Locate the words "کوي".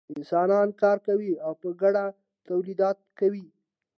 1.07-1.31, 3.19-3.45